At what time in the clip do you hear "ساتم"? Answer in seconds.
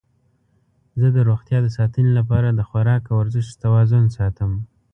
4.17-4.51